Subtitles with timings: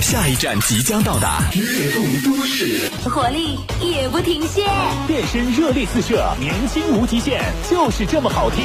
[0.00, 4.64] 下一站即将到达，悦动都市，活力也不停歇，
[5.06, 8.64] 变身热力四射，年轻无极限，就是这么好听。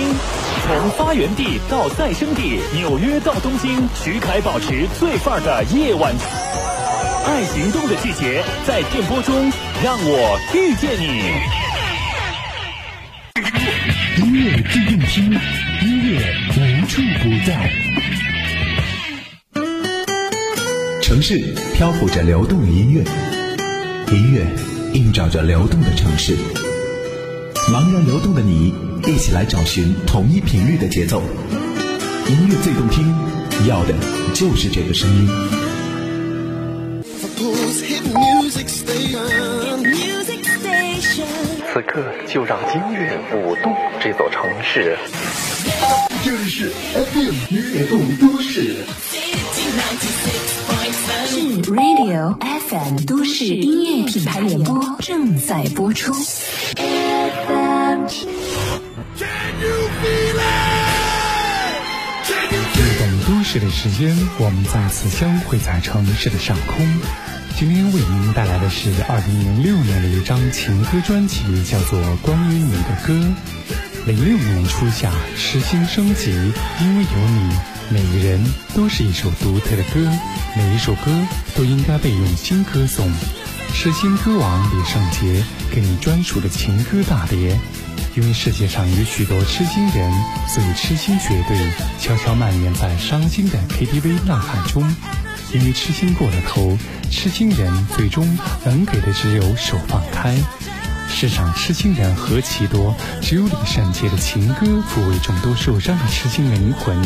[0.65, 6.13] 从发源地到再生地，纽约到东京，徐凯保持最范儿的夜晚。
[7.25, 9.51] 爱行动的季节，在电波中
[9.83, 11.33] 让我遇见你。
[14.23, 15.31] 音乐自动听，
[15.81, 16.19] 音乐
[16.55, 17.92] 无处不在。
[21.13, 21.37] 城市
[21.75, 23.03] 漂浮着流动的音乐，
[24.11, 24.47] 音乐
[24.93, 26.35] 映照着流动的城市。
[27.71, 28.73] 茫然流动的你，
[29.05, 31.21] 一起来找寻同一频率的节奏。
[32.27, 33.15] 音乐最动听，
[33.67, 33.93] 要的
[34.33, 35.29] 就是这个声音。
[41.71, 44.97] 此刻就让音乐舞动这座城市。
[46.25, 48.77] 这里是 FM 悦动都市。
[51.63, 56.13] 是 Radio FM 都市音乐品牌联播正在播出。
[56.75, 56.83] 悦
[62.99, 66.85] 动都市的时间，我们再次相会在城市的上空。
[67.57, 73.13] 今天为您带来的是二零零六年的一张情歌专辑，叫做《关于你的歌》。
[74.05, 76.31] 零六年初夏，诗心升级，
[76.81, 77.55] 因为有你，
[77.89, 80.09] 每个人都是一首独特的歌，
[80.55, 81.11] 每一首歌
[81.55, 83.11] 都应该被用心歌颂。
[83.73, 87.59] 痴心歌王李圣杰给你专属的情歌大碟。
[88.15, 90.11] 因为世界上有许多痴心人，
[90.47, 91.57] 所以痴心绝对
[91.99, 94.83] 悄悄蔓延在伤心的 KTV 呐喊中。
[95.51, 96.77] 因为痴心过了头，
[97.09, 100.35] 痴心人最终能给的只有手放开。
[101.07, 106.97] 世上痴心人何其多，只有李圣杰的情歌抚慰众多受伤的痴心灵魂，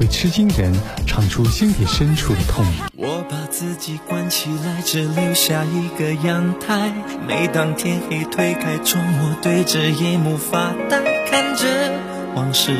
[0.00, 0.72] 为痴心人
[1.06, 2.64] 唱出心底深处的痛。
[2.96, 6.92] 我把自己关起来，只留下一个阳台。
[7.26, 11.66] 每当天黑推开窗，我对着夜幕发呆，看着
[12.36, 12.72] 往事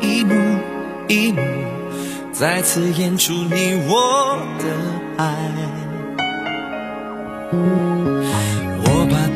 [0.00, 0.34] 一幕
[1.08, 1.40] 一幕，
[2.32, 5.36] 再次演出你我的爱。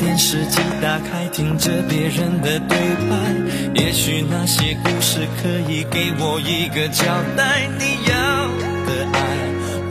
[0.04, 2.76] 电视机打开，听着别人的对
[3.08, 3.16] 白，
[3.74, 7.66] 也许那些故事可以给我一个交代。
[7.78, 8.14] 你要
[8.84, 9.18] 的爱，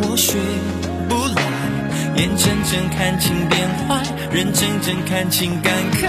[0.02, 0.38] 我学
[1.10, 1.42] 不来，
[2.16, 6.04] 眼睁睁看情变坏，人睁睁看情感慨。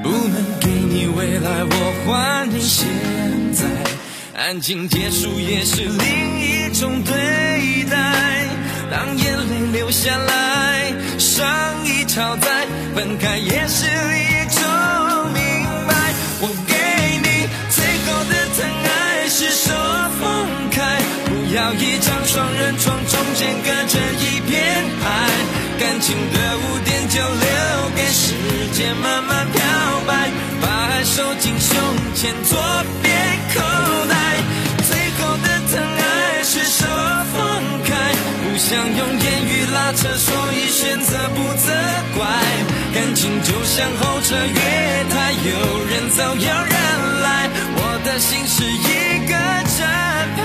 [0.00, 2.86] 不能给你未来，我还你现
[3.52, 3.66] 在，
[4.40, 8.19] 安静结束也是另一种对待。
[8.90, 11.46] 当眼泪流下来，伤
[11.84, 14.60] 已超载，分开也是一种
[15.32, 15.40] 明
[15.86, 15.94] 白。
[16.40, 16.74] 我给
[17.22, 19.72] 你最后的疼爱是手
[20.20, 25.06] 放开，不要一张双人床，中间隔着一片海。
[25.78, 28.34] 感情的污点就留给时
[28.72, 29.62] 间慢慢漂
[30.04, 30.28] 白，
[30.60, 31.78] 把爱收进胸
[32.16, 32.58] 前左
[33.00, 33.14] 边
[33.54, 33.60] 口
[38.70, 41.72] 想用言语拉扯，所以选择不责
[42.16, 42.24] 怪。
[42.94, 45.50] 感情就像候车月台，有
[45.86, 49.34] 人走有人来，我的心是一个
[49.76, 49.80] 站
[50.36, 50.40] 牌，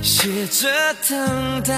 [0.00, 0.66] 写着
[1.10, 1.74] 等待。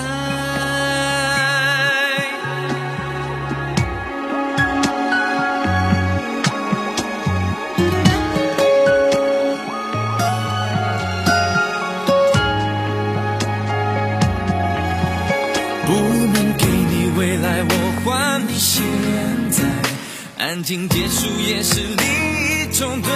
[20.48, 22.06] 安静结束也是另
[22.62, 23.12] 一种对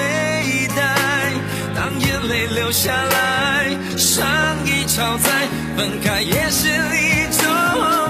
[0.76, 1.32] 待。
[1.74, 4.22] 当眼泪流下来，伤
[4.66, 7.48] 已超载，分开也是另一种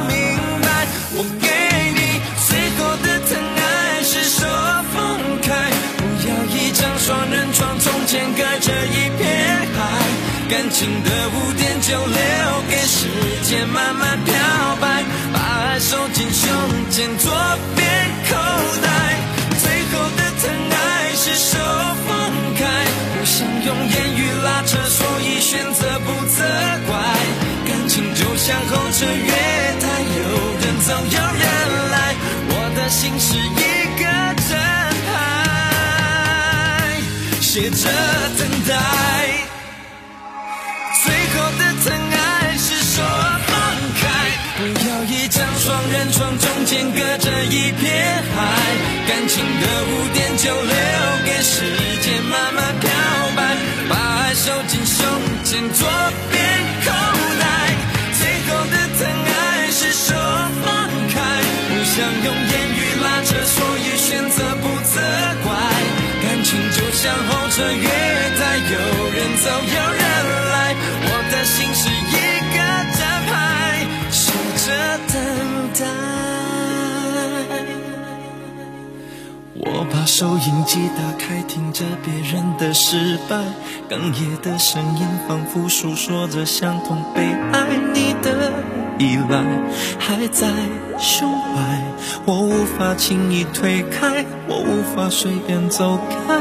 [0.09, 0.19] 明
[0.61, 0.67] 白。
[1.15, 1.47] 我给
[1.95, 2.19] 你
[2.49, 4.45] 最后的疼爱是手
[4.93, 4.99] 放
[5.41, 9.79] 开，不要一张双人床，中间隔着一片海。
[10.51, 13.07] 感情的污点就留给时
[13.45, 14.35] 间慢慢漂
[14.81, 16.51] 白，把爱收进胸
[16.91, 17.31] 前左
[17.77, 17.87] 边
[18.29, 18.35] 口
[18.83, 19.02] 袋。
[25.53, 26.43] 选择不责
[26.89, 26.97] 怪。
[27.69, 29.31] 感情就像候车月
[29.83, 29.85] 台，
[30.17, 30.21] 有
[30.63, 31.45] 人走有人
[31.91, 31.95] 来，
[32.49, 33.61] 我的心是一
[34.01, 34.03] 个
[34.49, 34.51] 站
[35.05, 35.13] 牌，
[37.43, 37.85] 写着
[38.39, 38.73] 等待。
[41.05, 43.03] 最后的疼爱是手
[43.47, 43.53] 放
[44.01, 44.03] 开，
[44.57, 47.85] 不要一张双人床，中间隔着一片
[48.35, 48.41] 海。
[49.07, 50.73] 感情的污点就留
[51.27, 51.61] 给时
[52.01, 52.89] 间慢慢漂
[53.37, 53.39] 白，
[53.91, 54.81] 把爱收进
[55.53, 55.87] 胸现左
[56.31, 56.41] 边
[56.83, 56.89] 口
[57.39, 57.45] 袋。
[58.17, 60.15] 最后的疼爱是手
[60.65, 60.65] 放
[61.11, 61.15] 开，
[61.69, 61.95] 不想
[62.25, 64.97] 用言语拉扯，所以选择不责
[65.45, 65.53] 怪。
[66.23, 67.87] 感情就像候车月
[68.39, 68.77] 台，有
[69.13, 70.03] 人走有人
[70.53, 70.57] 来，
[71.05, 72.17] 我的心是一
[72.55, 72.59] 个
[72.97, 73.33] 站牌，
[74.11, 74.65] 守着
[75.13, 75.15] 等
[75.79, 75.81] 待。
[79.55, 83.37] 我把收音机打开，听着别人的失败，
[83.93, 87.21] 哽咽的声音仿佛诉说着相同悲
[87.53, 87.67] 哀。
[87.93, 88.51] 你的
[88.99, 89.45] 依赖
[89.99, 90.49] 还在
[90.99, 91.85] 胸怀，
[92.25, 96.35] 我无法轻易推开，我无法随便走开。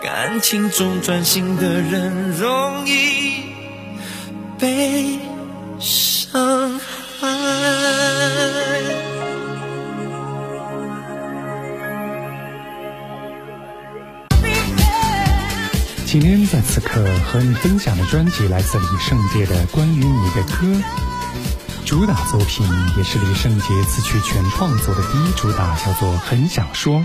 [0.00, 3.44] 感情中专心的人容易
[4.58, 5.18] 被
[5.78, 6.80] 伤
[7.20, 7.85] 害。
[16.18, 20.66] 今天在此刻和你分享的专辑来自李圣杰的《关于你的歌》，
[21.84, 22.66] 主打作品
[22.96, 27.00] 也是李圣杰词曲全创作的第一主打，叫做《很想说》。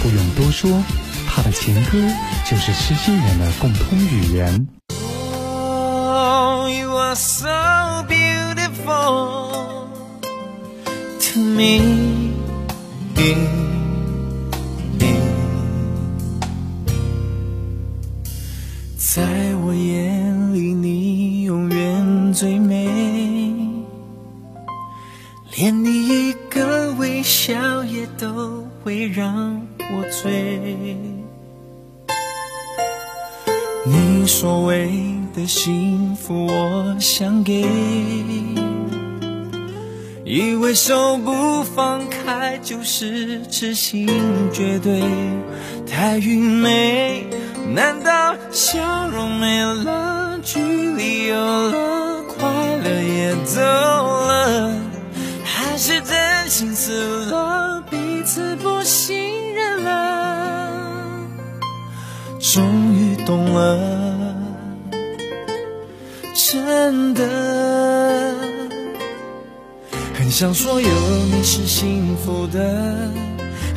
[0.00, 0.80] 不用多说，
[1.26, 1.98] 他的情歌
[2.48, 4.68] 就是痴心人的共通语言。
[4.90, 9.88] Oh, you are so beautiful
[11.18, 12.30] to me.
[19.16, 19.22] “在
[19.64, 22.86] 我眼里，你永远最美，
[25.56, 30.60] 连你一个微笑也都会让我醉。”
[33.88, 34.90] 你所谓
[35.34, 37.64] 的幸福，我想给，
[40.26, 44.06] 以为手不放开就是痴心
[44.52, 45.00] 绝对，
[45.86, 47.24] 太愚昧。
[47.76, 50.58] 难道笑容没了，距
[50.92, 52.48] 离有了，快
[52.82, 54.72] 乐也走了，
[55.44, 60.70] 还是真心死了，彼此不信任了？
[62.40, 63.78] 终于懂了，
[66.34, 67.28] 真的。
[70.14, 70.88] 很想说有
[71.30, 72.58] 你是幸福的，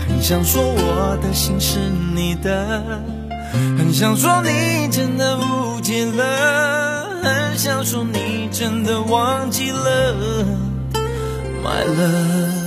[0.08, 1.80] 很想说我的心是
[2.16, 2.82] 你的，
[3.52, 10.16] 很想说你真的误解了，很想说你真的忘记了
[11.64, 12.59] ，My love。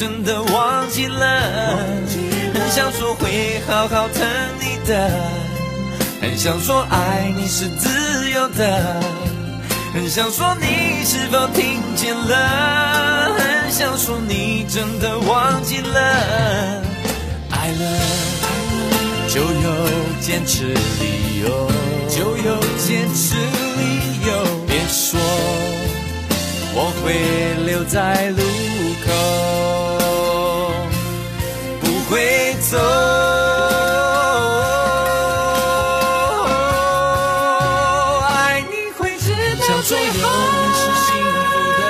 [0.00, 1.76] 真的忘记了，
[2.54, 4.26] 很想说会好好疼
[4.58, 5.10] 你的，
[6.22, 8.98] 很想说爱你是自由的，
[9.92, 16.00] 很想说你是否听见了，很想说你真的忘记了，
[17.50, 17.84] 爱了
[19.28, 19.86] 就有
[20.22, 21.70] 坚持理由，
[22.08, 24.64] 就有坚持理由。
[24.66, 25.20] 别说
[26.72, 27.12] 我会
[27.66, 28.42] 留在路
[29.04, 29.12] 口，
[32.70, 32.78] 走
[38.28, 40.14] 爱你会直到最后。
[40.54, 41.44] 你是幸福
[41.80, 41.82] 的，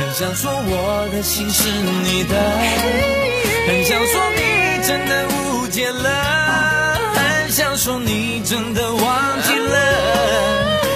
[0.00, 0.74] 很想说我
[1.12, 2.34] 的心是你的，
[3.68, 4.40] 很想说你
[4.84, 6.08] 真的误解了，
[7.14, 9.76] 很想说你真的忘记了，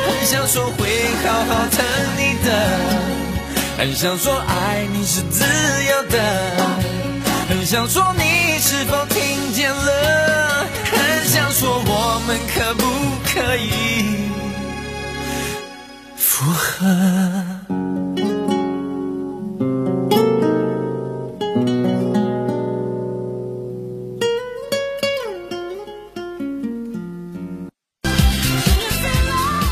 [0.08, 0.88] 很想说会
[1.24, 1.76] 好好疼
[2.16, 2.48] 你的，
[3.78, 6.18] 很想说爱你是自由的，
[7.48, 12.84] 很想说你是否听见了，很想说我们可不
[13.24, 14.28] 可以
[16.14, 16.86] 复合？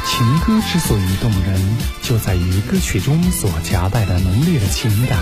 [0.07, 1.06] 情歌之所以，
[2.07, 5.19] 就在于歌曲中所夹带的浓烈的情感。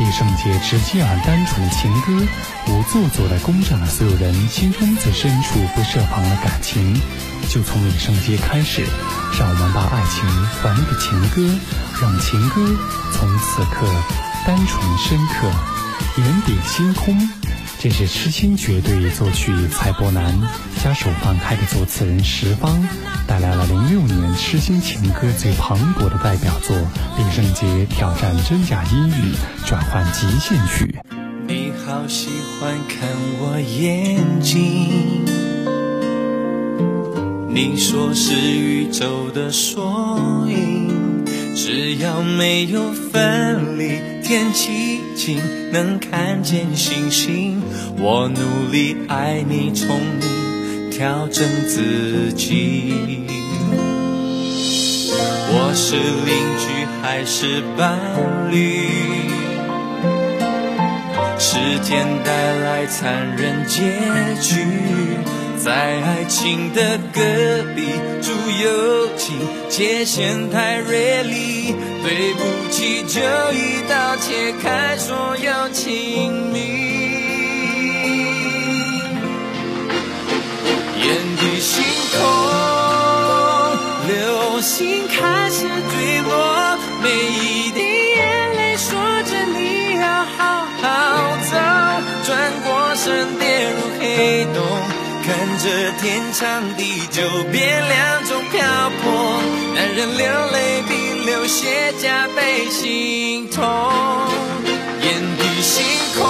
[0.00, 2.26] 李圣杰直接而单纯的情歌，
[2.66, 7.00] 无做作的攻占了所有人心中最深处不设防的感情。
[7.48, 8.84] 就从李圣杰开始，
[9.38, 10.28] 让我们把爱情
[10.60, 11.48] 还给情歌，
[12.02, 12.76] 让情歌
[13.12, 13.86] 从此刻
[14.44, 15.48] 单纯深刻，
[16.16, 17.16] 眼底星空。
[17.88, 20.36] 这是痴心绝对作曲蔡伯南
[20.82, 22.84] 加手放开的作词人十方
[23.28, 26.76] 带来了零六年痴心情歌最磅礴的代表作
[27.16, 29.32] 《李圣杰挑战真假音语
[29.64, 30.96] 转换极限曲》。
[31.46, 32.28] 你好喜
[32.58, 35.24] 欢看我眼睛，
[37.48, 41.24] 你说是宇宙的缩影，
[41.54, 45.40] 只要没有分离，天气晴，
[45.72, 47.62] 能看见星星。
[47.98, 53.26] 我努力爱你，从你，调整自己。
[55.48, 57.98] 我是邻居还是伴
[58.52, 58.86] 侣？
[61.38, 63.80] 时间带来残忍结
[64.40, 64.64] 局，
[65.56, 67.20] 在爱情的隔
[67.74, 67.82] 壁
[68.20, 68.30] 住
[68.62, 69.34] 友情，
[69.68, 73.20] 界限太锐利，对不起就
[73.52, 76.58] 一刀切开所有亲密。
[80.98, 81.06] 眼
[81.36, 81.84] 底星
[82.16, 82.18] 空，
[84.08, 87.80] 流星开始坠落，每一滴
[88.16, 90.84] 眼泪说着你要好好
[91.50, 91.52] 走。
[92.24, 92.30] 转
[92.64, 93.04] 过身
[93.38, 94.58] 跌入黑洞，
[95.24, 95.64] 看着
[96.00, 99.04] 天长地久变两种漂泊。
[99.76, 100.82] 男人流泪
[101.46, 103.62] 比流血加倍心痛。
[105.00, 105.84] 眼底星
[106.18, 106.26] 空，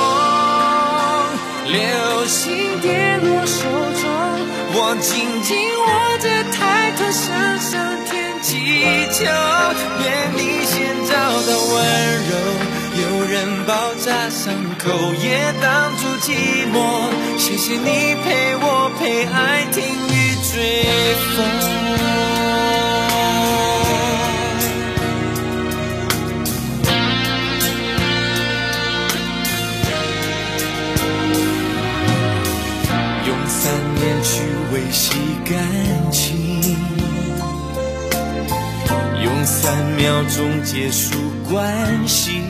[1.73, 3.63] 流星跌落手
[3.97, 4.05] 中。
[4.75, 5.85] 我紧紧握
[6.19, 8.53] 着抬头向上天祈
[9.11, 9.25] 求，
[10.05, 10.07] 愿
[10.37, 10.77] 你先
[11.09, 11.75] 找到温
[12.29, 12.33] 柔，
[13.01, 13.73] 有人包
[14.05, 15.25] 扎伤口也
[15.63, 16.27] 挡住寂
[16.75, 16.77] 寞。
[17.39, 20.85] 谢谢你陪我陪爱听雨追
[21.35, 22.36] 风。
[34.73, 36.77] 维系感情，
[39.23, 41.15] 用三秒钟结束
[41.49, 42.41] 关系。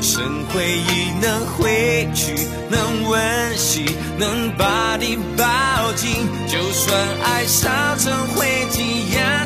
[0.00, 2.34] 剩回忆能回去，
[2.68, 3.84] 能温习，
[4.18, 6.10] 能把你抱紧。
[6.48, 7.68] 就算爱烧
[7.98, 9.41] 成灰烬，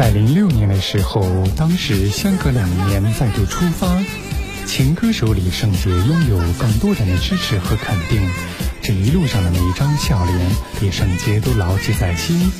[0.00, 4.02] 在零六年的时候，当时相隔两年再度出发，
[4.64, 8.26] 情歌手李圣杰拥有更多人的支持和肯定。
[8.80, 12.50] 这一路上的每一张笑脸，李圣杰都牢记在心。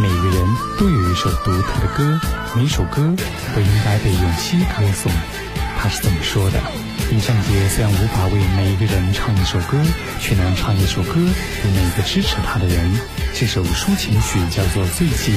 [0.00, 2.18] 每个人都有一首独特的歌，
[2.56, 3.14] 每首歌
[3.54, 5.12] 都应该被用心歌颂。
[5.76, 6.58] 他他是这么说的：
[7.08, 9.80] 李圣杰虽然无法为每一个人唱一首歌，
[10.20, 12.90] 却能唱一首歌给每一个支持他的人。
[13.32, 15.34] 这首抒情曲叫做《最近》，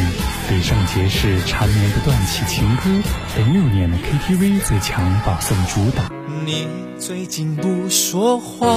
[0.49, 2.89] 李圣杰是缠绵不断起情歌，
[3.37, 6.09] 零六年的 KTV 最强保送主打。
[6.43, 8.67] 你最近不说话，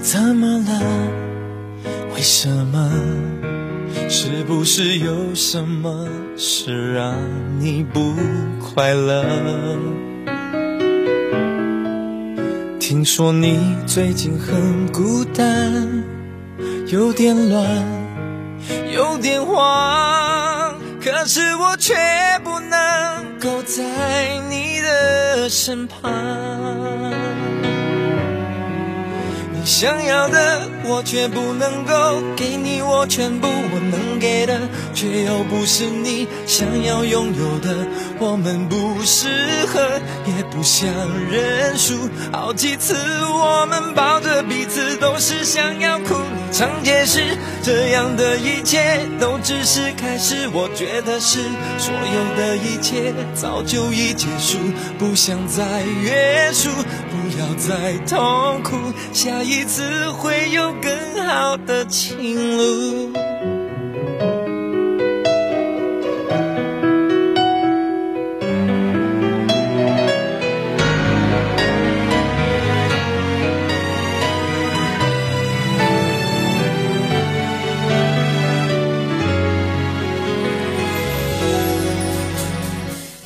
[0.00, 0.80] 怎么了？
[2.14, 2.90] 为什么？
[4.08, 7.14] 是不是有什么事让
[7.60, 8.14] 你不
[8.60, 9.24] 快乐？
[12.88, 16.04] 听说你最近很孤单，
[16.86, 17.66] 有点乱，
[18.94, 21.96] 有点慌，可是我却
[22.44, 26.12] 不能够在你的身旁。
[29.52, 34.60] 你想要的我却不能够给你，我全部我能给的，
[34.94, 37.76] 却又不是你想要拥有的。
[38.18, 39.28] 我们不适
[39.66, 39.80] 合，
[40.26, 40.88] 也不想
[41.30, 42.08] 认输。
[42.32, 42.94] 好几次
[43.26, 46.14] 我们抱着彼此，都是想要哭。
[46.14, 50.48] 你常解释，这样的一切都只是开始。
[50.52, 51.40] 我觉得是
[51.76, 54.58] 所有的一切早就已结束，
[54.98, 56.70] 不想再约束。
[57.10, 58.76] 不要再痛苦，
[59.12, 63.12] 下一次会有更好的情路。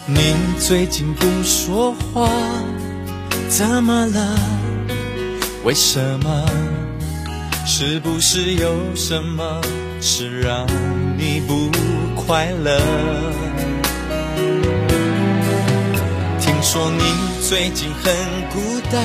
[0.06, 2.28] 你最近不说话。
[3.48, 4.38] 怎么了？
[5.64, 6.46] 为什么？
[7.72, 9.60] 是不是有什么
[10.00, 10.66] 事让
[11.16, 11.70] 你不
[12.16, 12.80] 快乐？
[16.40, 17.04] 听说你
[17.48, 18.12] 最近很
[18.52, 18.58] 孤
[18.90, 19.00] 单，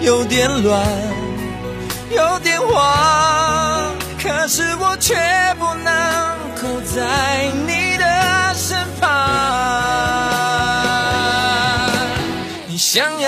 [0.00, 0.80] 有点乱，
[2.12, 5.16] 有点慌，可是我却
[5.58, 5.92] 不能
[6.62, 9.10] 够在你的身旁。
[12.68, 13.23] 你想要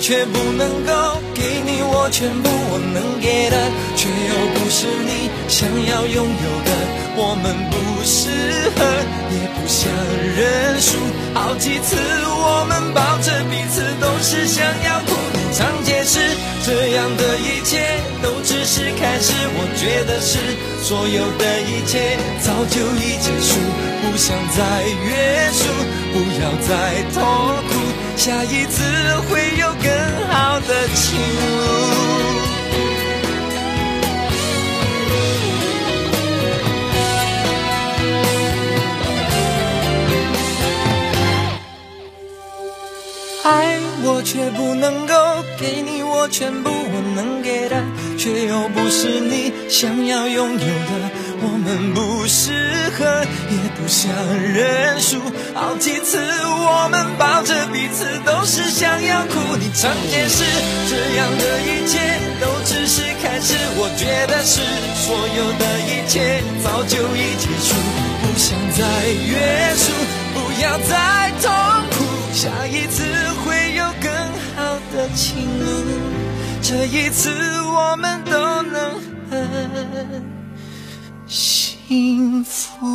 [0.00, 0.92] 却不能够
[1.34, 3.56] 给你，我全部我能给的，
[3.96, 6.70] 却又不是你想要拥有的。
[7.18, 8.28] 我们不适
[8.76, 8.84] 合，
[9.32, 9.88] 也不想
[10.36, 11.00] 认输。
[11.32, 11.96] 好几次
[12.28, 15.16] 我们抱着彼此，都是想要哭。
[15.32, 16.20] 你常解释，
[16.64, 19.32] 这样的一切都只是开始。
[19.56, 20.36] 我觉得是
[20.84, 23.56] 所有的一切早就已结束，
[24.04, 25.64] 不想再约束，
[26.12, 27.24] 不要再痛
[27.64, 27.95] 苦。
[28.26, 28.82] 下一次
[29.30, 29.88] 会有更
[30.28, 31.46] 好的情路。
[43.44, 45.14] 爱我却不能够
[45.56, 47.80] 给你我全部我能给的，
[48.18, 51.10] 却又不是你想要拥有的。
[51.42, 53.04] 我们不适合，
[53.50, 55.20] 也不想认输。
[55.54, 59.56] 好几次我们抱着彼此，都是想要哭。
[59.58, 60.44] 你常解释，
[60.88, 61.98] 这样的一切
[62.40, 63.54] 都只是开始。
[63.76, 64.60] 我觉得是
[64.96, 67.74] 所有的一切早就已结束，
[68.22, 69.92] 不想再约束，
[70.32, 71.52] 不要再痛
[71.90, 71.96] 苦。
[72.32, 73.04] 下一次
[73.44, 74.10] 会有更
[74.56, 75.66] 好的情路，
[76.62, 77.30] 这一次
[77.62, 80.35] 我们都能很。
[81.26, 82.86] 幸福。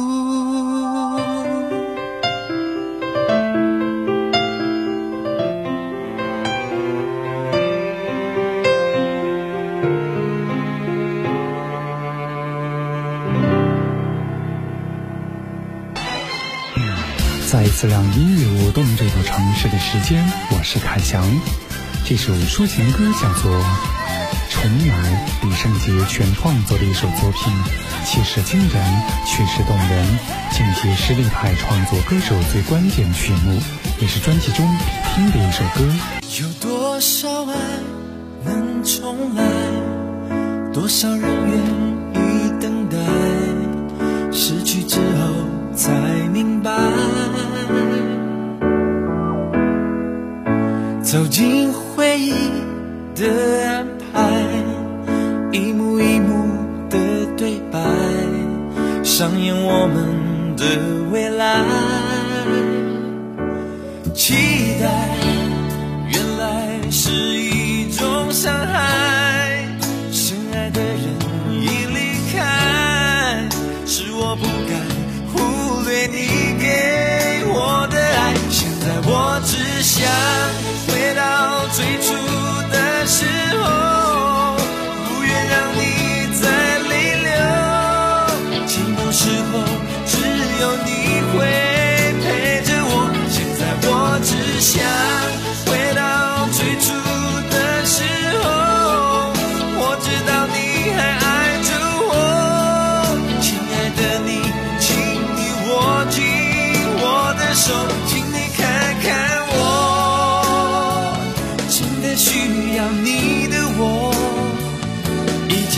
[17.50, 21.22] 再一次让音乐舞动这座城市的时间，我是凯翔。
[22.06, 23.52] 这首抒情歌叫做
[24.62, 24.96] 《重来》，
[25.48, 27.52] 李圣杰全创作的一首作品。
[28.06, 30.06] 气势惊人，曲式动人，
[30.52, 33.60] 尽写实力派创作歌手最关键曲目，
[34.00, 35.84] 也是专辑中必听的一首歌。
[36.40, 37.56] 有多少爱
[38.46, 39.44] 能重来？
[40.72, 41.22] 多少人
[42.14, 42.98] 愿意等待？
[44.32, 45.92] 失去之后才
[46.32, 46.72] 明白，
[51.02, 52.34] 走进回忆
[53.16, 53.28] 的
[53.68, 54.22] 安，爱
[55.52, 56.48] 一幕一幕
[56.90, 56.98] 的。
[57.38, 57.80] 对白，
[59.04, 60.66] 上演我们的
[61.12, 61.64] 未来。
[64.14, 64.34] 期
[64.80, 65.10] 待，
[66.12, 69.11] 原来是一种伤害。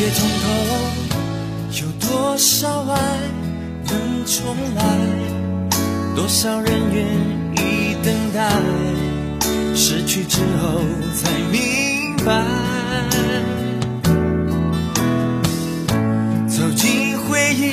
[0.03, 0.45] 一切从头，
[1.79, 2.99] 有多少爱
[3.87, 4.83] 能重来？
[6.13, 7.05] 多少人愿
[7.55, 8.51] 意等待？
[9.73, 10.81] 失去之后
[11.15, 12.43] 才明白。
[16.49, 17.71] 走进回忆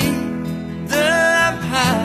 [0.87, 1.99] 的安排，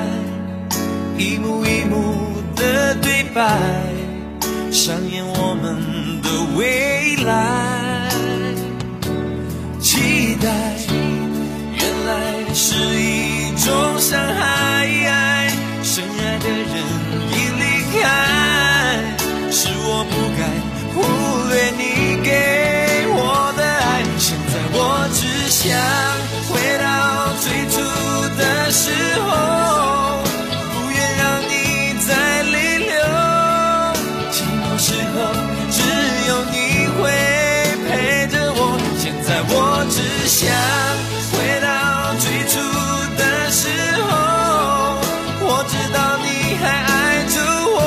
[1.17, 2.17] 一幕一幕
[2.57, 3.61] 的对白，
[4.73, 7.66] 上演我们的未来。
[40.39, 40.47] 想
[41.33, 42.61] 回到最初
[43.17, 43.71] 的时
[44.03, 44.99] 候，
[45.41, 46.29] 我知道你
[46.61, 47.41] 还爱着
[47.73, 47.81] 我。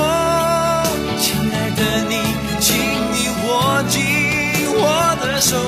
[1.20, 2.16] 亲爱的你，
[2.60, 2.74] 请
[3.14, 3.48] 你握
[3.88, 4.02] 紧
[4.74, 4.82] 我
[5.22, 5.62] 的手，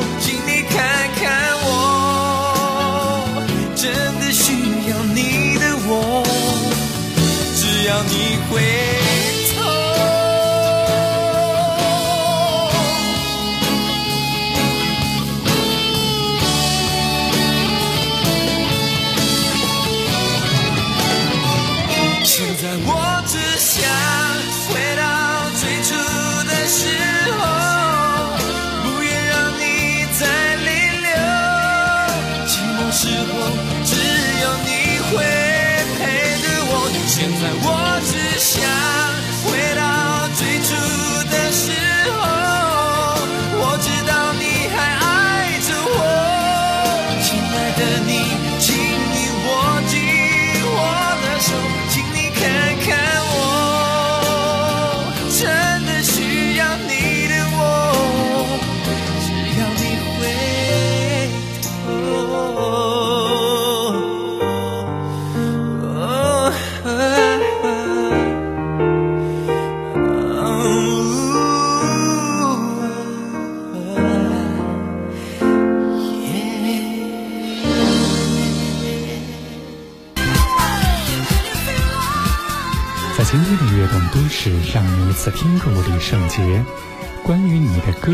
[84.42, 86.66] 动都市，让你一次听够李圣杰
[87.24, 88.12] 关于你的歌，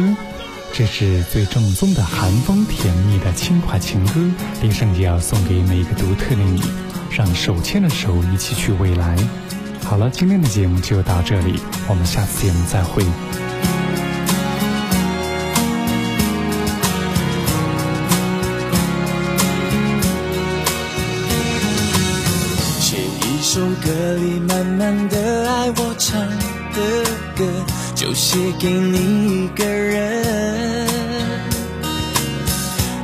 [0.74, 4.20] 这是最正宗的韩风甜蜜的轻快情歌。
[4.62, 6.62] 李圣杰要送给每一个独特的你，
[7.12, 9.18] 让手牵着手一起去未来。
[9.84, 13.06] 好了，今天的节目就到这里，我们下次节目再会。
[23.88, 26.20] 歌里满满的爱，我唱
[26.76, 26.82] 的
[27.38, 27.46] 歌
[27.96, 30.88] 就写给你一个人。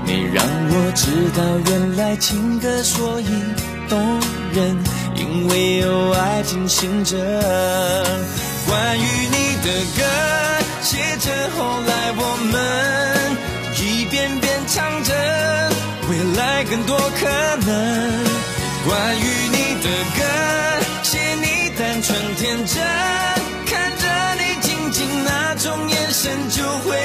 [0.05, 1.41] 你让我知道，
[1.71, 3.27] 原来情歌所以
[3.87, 4.19] 动
[4.51, 4.77] 人，
[5.15, 7.15] 因为有爱进行着。
[8.67, 10.03] 关于你的歌，
[10.81, 12.57] 写着后来我们
[13.79, 15.13] 一遍遍唱着，
[16.09, 17.29] 未来更多可
[17.65, 17.71] 能。
[18.85, 20.21] 关于你的歌，
[22.53, 22.77] 纯天真，
[23.65, 24.05] 看着
[24.37, 26.95] 你静静那种眼神，就会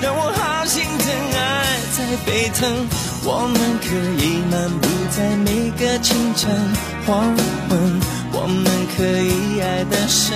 [0.00, 2.88] 让我好心疼，爱在沸腾。
[3.22, 3.86] 我们可
[4.20, 6.50] 以漫步在每个清晨
[7.06, 7.22] 黄
[7.68, 8.00] 昏，
[8.32, 8.66] 我们
[8.96, 10.34] 可以爱得深。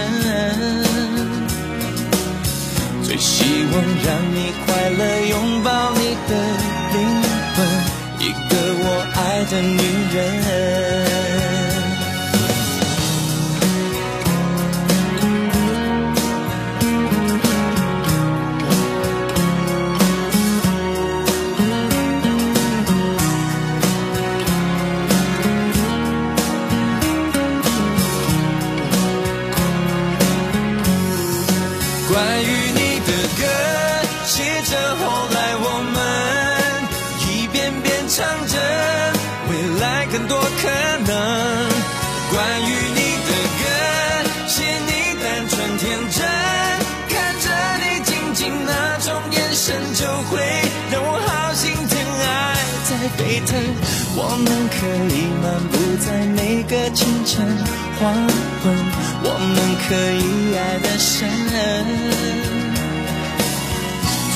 [3.02, 6.32] 最希望让你快乐，拥抱你的
[6.92, 6.96] 灵
[7.56, 7.58] 魂，
[8.20, 9.18] 一个我爱
[9.50, 9.82] 的女
[10.14, 11.39] 人。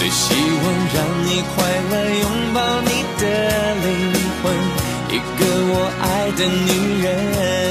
[0.05, 3.25] 最希望让你快乐，拥抱你的
[3.77, 3.89] 灵
[4.43, 4.45] 魂，
[5.09, 5.41] 一个
[5.73, 7.64] 我爱的女人。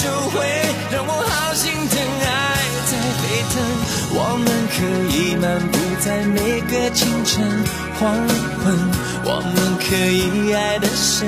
[0.00, 0.38] 就会
[0.92, 2.26] 让我好心疼，爱
[2.86, 3.54] 在沸腾。
[4.14, 4.76] 我们可
[5.12, 6.38] 以漫步在每
[6.70, 7.42] 个清晨
[7.98, 8.14] 黄
[8.62, 8.64] 昏，
[9.24, 11.26] 我们可以爱得深。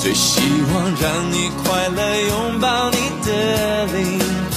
[0.00, 0.40] 最希
[0.72, 3.28] 望让你快乐，拥抱你的
[3.92, 4.18] 灵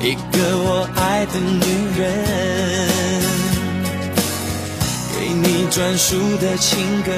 [0.00, 1.66] 一个我爱的女
[1.98, 2.02] 人，
[5.18, 7.10] 给你专属的情歌。